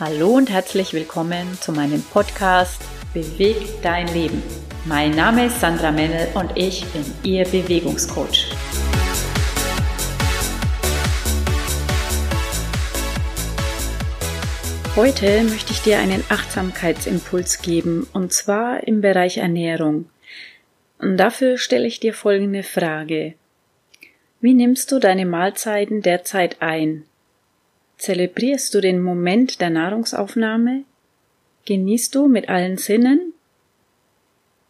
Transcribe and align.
Hallo 0.00 0.30
und 0.30 0.48
herzlich 0.48 0.94
willkommen 0.94 1.58
zu 1.60 1.72
meinem 1.72 2.02
Podcast 2.02 2.80
Beweg 3.12 3.82
dein 3.82 4.06
Leben. 4.14 4.42
Mein 4.86 5.10
Name 5.10 5.44
ist 5.44 5.60
Sandra 5.60 5.90
Mennel 5.90 6.26
und 6.32 6.56
ich 6.56 6.86
bin 6.86 7.04
Ihr 7.22 7.44
Bewegungscoach. 7.44 8.50
Heute 14.96 15.42
möchte 15.42 15.72
ich 15.72 15.82
dir 15.82 15.98
einen 15.98 16.24
Achtsamkeitsimpuls 16.30 17.60
geben 17.60 18.08
und 18.14 18.32
zwar 18.32 18.86
im 18.86 19.02
Bereich 19.02 19.36
Ernährung. 19.36 20.08
Und 20.98 21.18
dafür 21.18 21.58
stelle 21.58 21.86
ich 21.86 22.00
dir 22.00 22.14
folgende 22.14 22.62
Frage. 22.62 23.34
Wie 24.40 24.54
nimmst 24.54 24.92
du 24.92 24.98
deine 24.98 25.26
Mahlzeiten 25.26 26.00
derzeit 26.00 26.62
ein? 26.62 27.04
Zelebrierst 28.00 28.72
du 28.72 28.80
den 28.80 29.02
Moment 29.02 29.60
der 29.60 29.68
Nahrungsaufnahme? 29.68 30.84
Genießt 31.66 32.14
du 32.14 32.28
mit 32.28 32.48
allen 32.48 32.78
Sinnen? 32.78 33.34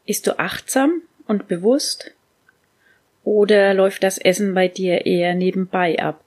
Ist 0.04 0.26
du 0.26 0.40
achtsam 0.40 1.02
und 1.28 1.46
bewusst? 1.46 2.10
Oder 3.22 3.72
läuft 3.72 4.02
das 4.02 4.18
Essen 4.18 4.52
bei 4.52 4.66
dir 4.66 5.06
eher 5.06 5.36
nebenbei 5.36 5.96
ab, 6.00 6.24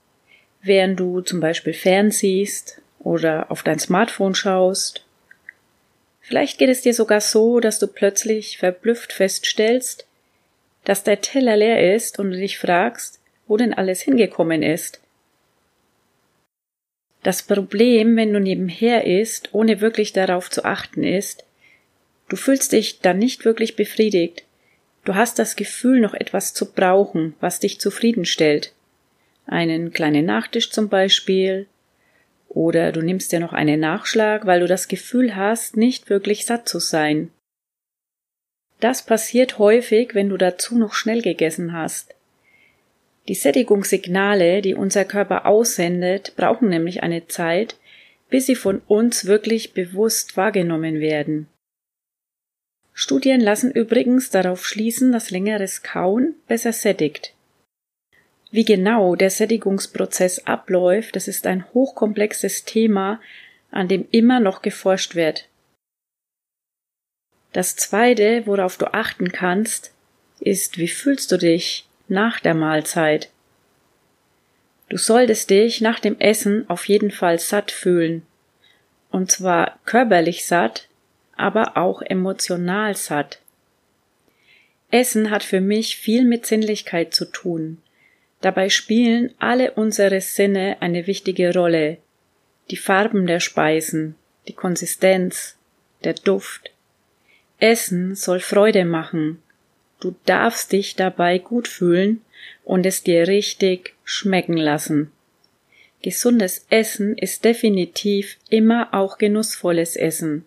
während 0.61 0.97
du 0.97 1.19
zum 1.19 1.41
Beispiel 1.41 1.73
fernsiehst 1.73 2.81
oder 2.99 3.51
auf 3.51 3.63
dein 3.63 3.79
Smartphone 3.79 4.33
schaust? 4.33 5.05
Vielleicht 6.21 6.57
geht 6.57 6.69
es 6.69 6.83
dir 6.83 6.93
sogar 6.93 7.19
so, 7.19 7.59
dass 7.59 7.79
du 7.79 7.87
plötzlich 7.87 8.59
verblüfft 8.59 9.11
feststellst, 9.11 10.07
dass 10.85 11.03
der 11.03 11.19
Teller 11.19 11.57
leer 11.57 11.95
ist 11.95 12.17
und 12.17 12.31
du 12.31 12.37
dich 12.37 12.57
fragst, 12.57 13.19
wo 13.45 13.57
denn 13.57 13.73
alles 13.73 13.99
hingekommen 13.99 14.63
ist. 14.63 15.02
Das 17.23 17.43
Problem, 17.43 18.17
wenn 18.17 18.33
du 18.33 18.39
nebenher 18.39 19.05
isst, 19.05 19.49
ohne 19.53 19.79
wirklich 19.79 20.11
darauf 20.11 20.51
zu 20.51 20.65
achten 20.65 21.03
ist, 21.03 21.45
du 22.27 22.35
fühlst 22.35 22.73
dich 22.73 22.99
dann 22.99 23.17
nicht 23.17 23.45
wirklich 23.45 23.77
befriedigt. 23.77 24.43
Du 25.05 25.15
hast 25.15 25.39
das 25.39 25.55
Gefühl, 25.55 26.01
noch 26.01 26.13
etwas 26.13 26.53
zu 26.53 26.73
brauchen, 26.73 27.35
was 27.39 27.59
dich 27.59 27.79
zufriedenstellt. 27.79 28.73
Einen 29.45 29.91
kleinen 29.91 30.25
Nachtisch 30.25 30.69
zum 30.71 30.89
Beispiel. 30.89 31.67
Oder 32.49 32.91
du 32.91 33.01
nimmst 33.01 33.31
dir 33.31 33.39
noch 33.39 33.53
einen 33.53 33.79
Nachschlag, 33.79 34.45
weil 34.45 34.59
du 34.59 34.67
das 34.67 34.87
Gefühl 34.87 35.35
hast, 35.35 35.75
nicht 35.77 36.09
wirklich 36.09 36.45
satt 36.45 36.67
zu 36.69 36.79
sein. 36.79 37.31
Das 38.79 39.05
passiert 39.05 39.59
häufig, 39.59 40.13
wenn 40.13 40.29
du 40.29 40.37
dazu 40.37 40.77
noch 40.77 40.93
schnell 40.93 41.21
gegessen 41.21 41.71
hast. 41.71 42.15
Die 43.27 43.35
Sättigungssignale, 43.35 44.61
die 44.61 44.75
unser 44.75 45.05
Körper 45.05 45.45
aussendet, 45.45 46.33
brauchen 46.35 46.69
nämlich 46.69 47.03
eine 47.03 47.27
Zeit, 47.27 47.77
bis 48.29 48.47
sie 48.47 48.55
von 48.55 48.81
uns 48.87 49.25
wirklich 49.25 49.73
bewusst 49.73 50.35
wahrgenommen 50.35 50.99
werden. 50.99 51.47
Studien 52.93 53.39
lassen 53.39 53.71
übrigens 53.71 54.29
darauf 54.29 54.65
schließen, 54.65 55.11
dass 55.11 55.31
längeres 55.31 55.83
Kauen 55.83 56.35
besser 56.47 56.73
sättigt. 56.73 57.33
Wie 58.51 58.65
genau 58.65 59.15
der 59.15 59.31
Sättigungsprozess 59.31 60.45
abläuft, 60.45 61.15
das 61.15 61.27
ist 61.27 61.47
ein 61.47 61.65
hochkomplexes 61.73 62.65
Thema, 62.65 63.19
an 63.71 63.87
dem 63.87 64.05
immer 64.11 64.39
noch 64.39 64.61
geforscht 64.61 65.15
wird. 65.15 65.49
Das 67.51 67.75
zweite, 67.75 68.45
worauf 68.45 68.77
du 68.77 68.93
achten 68.93 69.31
kannst, 69.31 69.91
ist, 70.39 70.77
wie 70.77 70.87
fühlst 70.87 71.31
du 71.31 71.37
dich 71.37 71.87
nach 72.07 72.39
der 72.39 72.53
Mahlzeit. 72.53 73.29
Du 74.89 74.97
solltest 74.97 75.49
dich 75.49 75.81
nach 75.81 75.99
dem 75.99 76.19
Essen 76.19 76.69
auf 76.69 76.87
jeden 76.87 77.11
Fall 77.11 77.39
satt 77.39 77.71
fühlen. 77.71 78.23
Und 79.11 79.31
zwar 79.31 79.79
körperlich 79.85 80.45
satt, 80.45 80.87
aber 81.35 81.77
auch 81.77 82.01
emotional 82.01 82.95
satt. 82.95 83.39
Essen 84.91 85.31
hat 85.31 85.43
für 85.43 85.61
mich 85.61 85.97
viel 85.97 86.25
mit 86.25 86.45
Sinnlichkeit 86.45 87.13
zu 87.13 87.25
tun. 87.25 87.81
Dabei 88.41 88.69
spielen 88.69 89.33
alle 89.39 89.71
unsere 89.71 90.21
Sinne 90.21 90.77
eine 90.79 91.07
wichtige 91.07 91.53
Rolle. 91.53 91.97
Die 92.69 92.77
Farben 92.77 93.25
der 93.25 93.39
Speisen, 93.39 94.15
die 94.47 94.53
Konsistenz, 94.53 95.55
der 96.03 96.13
Duft. 96.13 96.71
Essen 97.59 98.15
soll 98.15 98.39
Freude 98.39 98.83
machen, 98.83 99.42
Du 100.03 100.13
darfst 100.25 100.73
dich 100.73 100.97
dabei 100.97 101.37
gut 101.37 101.65
fühlen 101.65 102.19
und 102.65 102.85
es 102.85 103.03
dir 103.03 103.25
richtig 103.29 103.95
schmecken 104.03 104.57
lassen. 104.57 105.13
Gesundes 106.01 106.65
Essen 106.69 107.17
ist 107.17 107.45
definitiv 107.45 108.37
immer 108.49 108.93
auch 108.93 109.17
genussvolles 109.17 109.95
Essen. 109.95 110.43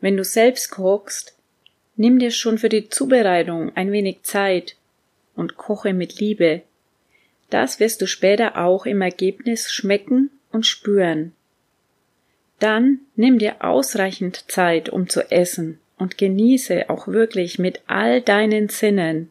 Wenn 0.00 0.16
du 0.16 0.24
selbst 0.24 0.72
kochst, 0.72 1.36
nimm 1.94 2.18
dir 2.18 2.32
schon 2.32 2.58
für 2.58 2.68
die 2.68 2.88
Zubereitung 2.88 3.70
ein 3.76 3.92
wenig 3.92 4.24
Zeit 4.24 4.74
und 5.36 5.56
koche 5.56 5.92
mit 5.92 6.18
Liebe. 6.18 6.62
Das 7.48 7.78
wirst 7.78 8.02
du 8.02 8.08
später 8.08 8.58
auch 8.58 8.86
im 8.86 9.02
Ergebnis 9.02 9.70
schmecken 9.70 10.30
und 10.50 10.66
spüren. 10.66 11.30
Dann 12.58 13.02
nimm 13.14 13.38
dir 13.38 13.62
ausreichend 13.64 14.50
Zeit, 14.50 14.88
um 14.88 15.08
zu 15.08 15.30
essen 15.30 15.78
und 15.98 16.18
genieße 16.18 16.90
auch 16.90 17.08
wirklich 17.08 17.58
mit 17.58 17.80
all 17.86 18.20
deinen 18.20 18.68
Sinnen. 18.68 19.30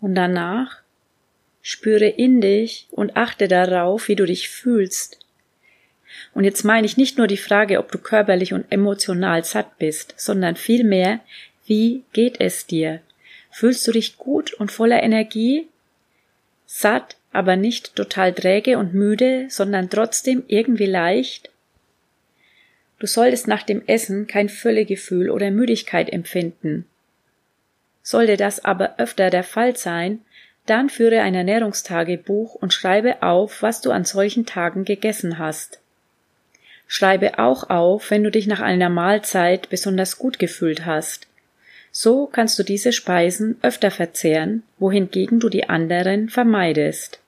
Und 0.00 0.14
danach 0.14 0.78
spüre 1.62 2.06
in 2.06 2.40
dich 2.40 2.86
und 2.90 3.16
achte 3.16 3.48
darauf, 3.48 4.08
wie 4.08 4.16
du 4.16 4.26
dich 4.26 4.48
fühlst. 4.48 5.18
Und 6.34 6.44
jetzt 6.44 6.64
meine 6.64 6.86
ich 6.86 6.96
nicht 6.96 7.18
nur 7.18 7.26
die 7.26 7.36
Frage, 7.36 7.78
ob 7.78 7.92
du 7.92 7.98
körperlich 7.98 8.52
und 8.52 8.70
emotional 8.70 9.44
satt 9.44 9.78
bist, 9.78 10.14
sondern 10.16 10.56
vielmehr, 10.56 11.20
wie 11.66 12.04
geht 12.12 12.40
es 12.40 12.66
dir? 12.66 13.00
Fühlst 13.50 13.86
du 13.86 13.92
dich 13.92 14.16
gut 14.16 14.54
und 14.54 14.72
voller 14.72 15.02
Energie? 15.02 15.68
Satt, 16.66 17.16
aber 17.32 17.56
nicht 17.56 17.94
total 17.94 18.32
träge 18.32 18.78
und 18.78 18.94
müde, 18.94 19.46
sondern 19.50 19.90
trotzdem 19.90 20.44
irgendwie 20.48 20.86
leicht? 20.86 21.50
Du 22.98 23.06
solltest 23.06 23.46
nach 23.46 23.62
dem 23.62 23.82
Essen 23.86 24.26
kein 24.26 24.48
Völlegefühl 24.48 25.30
oder 25.30 25.50
Müdigkeit 25.50 26.10
empfinden. 26.12 26.86
Sollte 28.02 28.36
das 28.36 28.64
aber 28.64 28.98
öfter 28.98 29.30
der 29.30 29.44
Fall 29.44 29.76
sein, 29.76 30.20
dann 30.66 30.90
führe 30.90 31.22
ein 31.22 31.34
Ernährungstagebuch 31.34 32.54
und 32.54 32.74
schreibe 32.74 33.22
auf, 33.22 33.62
was 33.62 33.80
du 33.80 33.90
an 33.90 34.04
solchen 34.04 34.46
Tagen 34.46 34.84
gegessen 34.84 35.38
hast. 35.38 35.80
Schreibe 36.86 37.38
auch 37.38 37.70
auf, 37.70 38.10
wenn 38.10 38.24
du 38.24 38.30
dich 38.30 38.46
nach 38.46 38.60
einer 38.60 38.88
Mahlzeit 38.88 39.70
besonders 39.70 40.18
gut 40.18 40.38
gefühlt 40.38 40.86
hast. 40.86 41.26
So 41.90 42.26
kannst 42.26 42.58
du 42.58 42.62
diese 42.62 42.92
Speisen 42.92 43.58
öfter 43.62 43.90
verzehren, 43.90 44.62
wohingegen 44.78 45.40
du 45.40 45.48
die 45.48 45.68
anderen 45.68 46.28
vermeidest. 46.28 47.20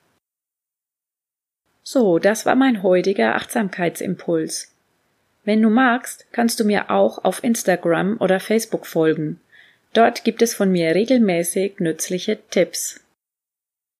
So, 1.83 2.19
das 2.19 2.45
war 2.45 2.55
mein 2.55 2.83
heutiger 2.83 3.35
Achtsamkeitsimpuls. 3.35 4.70
Wenn 5.43 5.61
du 5.61 5.69
magst, 5.69 6.25
kannst 6.31 6.59
du 6.59 6.63
mir 6.63 6.91
auch 6.91 7.23
auf 7.23 7.43
Instagram 7.43 8.17
oder 8.19 8.39
Facebook 8.39 8.85
folgen. 8.85 9.39
Dort 9.93 10.23
gibt 10.23 10.41
es 10.41 10.53
von 10.53 10.71
mir 10.71 10.95
regelmäßig 10.95 11.79
nützliche 11.79 12.39
Tipps. 12.49 12.99